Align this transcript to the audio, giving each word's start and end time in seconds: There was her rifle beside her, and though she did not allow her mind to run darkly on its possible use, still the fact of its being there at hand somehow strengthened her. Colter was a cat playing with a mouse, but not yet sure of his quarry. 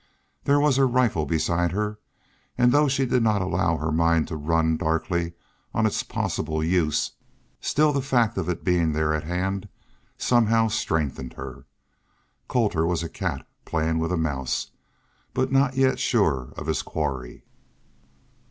There 0.45 0.59
was 0.59 0.77
her 0.77 0.87
rifle 0.87 1.27
beside 1.27 1.73
her, 1.73 1.99
and 2.57 2.71
though 2.71 2.87
she 2.87 3.05
did 3.05 3.21
not 3.21 3.43
allow 3.43 3.77
her 3.77 3.91
mind 3.91 4.27
to 4.29 4.35
run 4.35 4.75
darkly 4.75 5.33
on 5.75 5.85
its 5.85 6.01
possible 6.01 6.63
use, 6.63 7.11
still 7.59 7.93
the 7.93 8.01
fact 8.01 8.35
of 8.35 8.49
its 8.49 8.63
being 8.63 8.93
there 8.93 9.13
at 9.13 9.25
hand 9.25 9.69
somehow 10.17 10.69
strengthened 10.69 11.33
her. 11.33 11.65
Colter 12.47 12.83
was 12.87 13.03
a 13.03 13.09
cat 13.09 13.47
playing 13.63 13.99
with 13.99 14.11
a 14.11 14.17
mouse, 14.17 14.71
but 15.35 15.51
not 15.51 15.75
yet 15.77 15.99
sure 15.99 16.51
of 16.57 16.65
his 16.65 16.81
quarry. 16.81 17.43